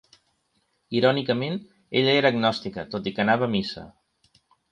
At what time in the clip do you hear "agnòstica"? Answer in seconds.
2.35-2.87